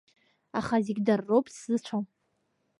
Аха 0.59 0.75
зегь 0.85 1.01
дара 1.07 1.23
роуп, 1.27 1.45
сзыцәом. 1.53 2.05